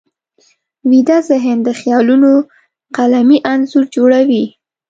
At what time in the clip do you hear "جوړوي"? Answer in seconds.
3.95-4.45